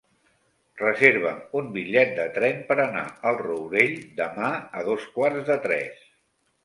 Reserva'm 0.83 1.43
un 1.59 1.67
bitllet 1.75 2.15
de 2.19 2.25
tren 2.37 2.63
per 2.71 2.77
anar 2.85 3.05
al 3.33 3.39
Rourell 3.45 3.95
demà 4.23 4.49
a 4.81 4.85
dos 4.89 5.07
quarts 5.19 5.45
de 5.51 5.59
tres. 5.67 6.03